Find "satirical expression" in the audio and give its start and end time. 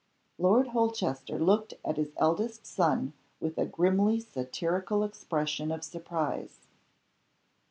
4.19-5.71